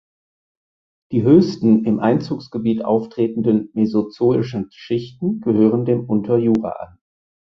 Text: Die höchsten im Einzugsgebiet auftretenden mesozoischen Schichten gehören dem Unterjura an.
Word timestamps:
Die 1.11 1.21
höchsten 1.21 1.85
im 1.85 1.99
Einzugsgebiet 1.99 2.83
auftretenden 2.83 3.69
mesozoischen 3.75 4.69
Schichten 4.71 5.41
gehören 5.41 5.85
dem 5.85 6.05
Unterjura 6.09 6.69
an. 6.71 6.97